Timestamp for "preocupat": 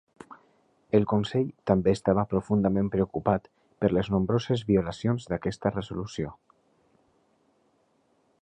2.97-3.45